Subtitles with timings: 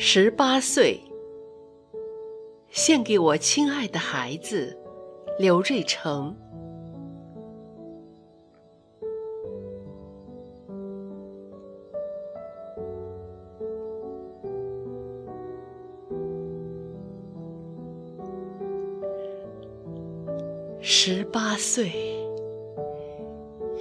[0.00, 1.02] 十八岁，
[2.70, 4.78] 献给我亲爱的孩子
[5.40, 6.36] 刘瑞成。
[20.80, 21.90] 十八岁，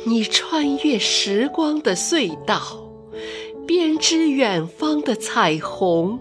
[0.07, 2.86] 你穿越时光的隧道。
[3.67, 6.17] 编织远方的彩虹，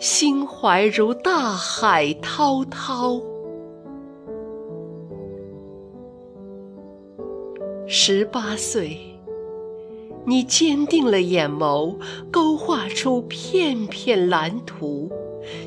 [0.00, 3.20] 心怀如大海滔滔。
[7.86, 8.96] 十八岁，
[10.24, 11.94] 你坚定了眼眸，
[12.32, 15.10] 勾画出片片蓝图，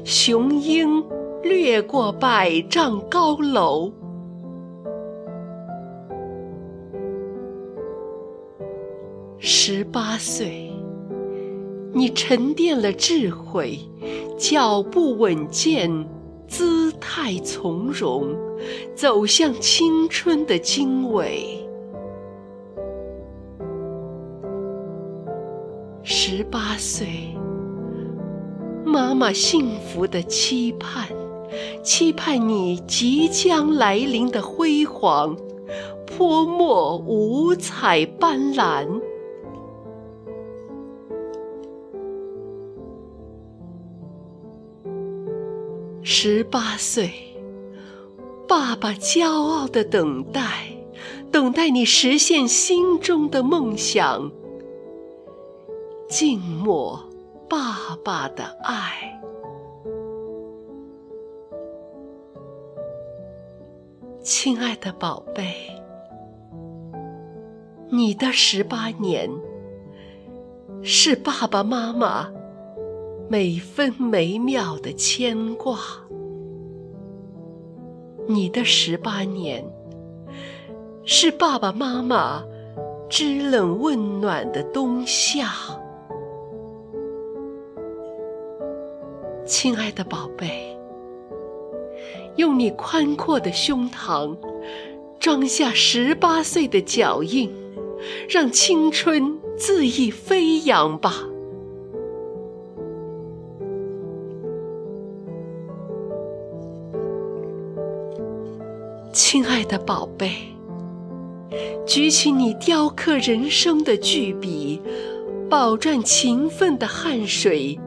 [0.03, 1.03] 雄鹰
[1.43, 3.91] 掠过百丈高楼。
[9.43, 10.70] 十八岁，
[11.93, 13.77] 你沉淀了智慧，
[14.37, 16.07] 脚步稳健，
[16.47, 18.33] 姿态从容，
[18.95, 21.57] 走向青春的经纬。
[26.03, 27.35] 十八岁，
[28.85, 31.07] 妈妈幸福的期盼，
[31.83, 35.35] 期盼你即将来临的辉煌，
[36.05, 38.87] 泼墨五彩斑斓。
[46.03, 47.11] 十八岁，
[48.47, 50.41] 爸爸骄傲的等待，
[51.31, 54.31] 等待你实现心中的梦想。
[56.09, 56.99] 静默，
[57.47, 59.21] 爸爸的爱。
[64.23, 65.53] 亲爱的宝贝，
[67.89, 69.29] 你的十八年，
[70.81, 72.40] 是爸爸妈妈。
[73.31, 75.79] 每分每秒的牵挂，
[78.27, 79.63] 你的十八年
[81.05, 82.43] 是爸爸妈妈
[83.09, 85.49] 知冷问暖的冬夏。
[89.45, 90.77] 亲爱的宝贝，
[92.35, 94.37] 用你宽阔的胸膛
[95.21, 97.49] 装下十八岁的脚印，
[98.27, 101.30] 让青春恣意飞扬吧。
[109.13, 110.31] 亲爱的宝贝，
[111.85, 114.81] 举起你雕刻人生的巨笔，
[115.49, 117.77] 饱蘸勤奋的汗水，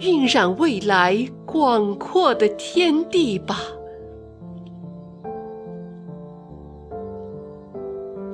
[0.00, 3.58] 晕染未来广阔的天地吧。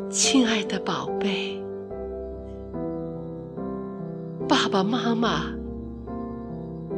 [0.08, 1.60] 亲爱的宝贝，
[4.48, 5.46] 爸爸妈妈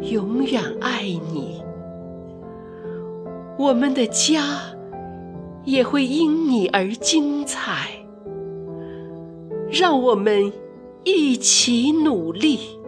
[0.03, 1.63] 永远爱你。
[3.61, 4.59] 我们的家
[5.67, 7.91] 也会因你而精彩，
[9.71, 10.51] 让我们
[11.05, 12.80] 一起努力。